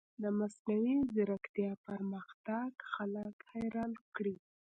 د 0.21 0.23
مصنوعي 0.39 0.97
ځیرکتیا 1.13 1.71
پرمختګ 1.87 2.69
خلک 2.91 3.35
حیران 3.51 3.91
کړي. 4.15 4.35